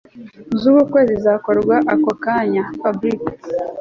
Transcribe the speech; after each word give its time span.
zubukwe 0.59 0.99
zizakorwaAko 1.09 2.09
kanya 2.23 2.63
Fabric 2.79 3.21